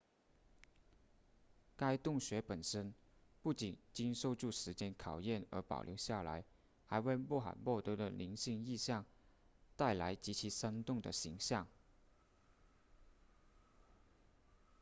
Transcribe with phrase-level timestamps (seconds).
[1.75, 2.95] 该洞穴本身
[3.43, 6.43] 不仅经受住时间考验而保留下来
[6.87, 9.05] 还为穆罕默德的灵性意向
[9.75, 11.67] 带来极其生动的形象